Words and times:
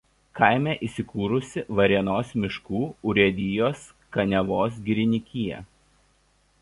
Kaime 0.37 0.71
įsikūrusi 0.85 1.63
Varėnos 1.79 2.31
miškų 2.45 2.81
urėdijos 3.11 3.85
Kaniavos 4.17 4.81
girininkija. 4.89 5.65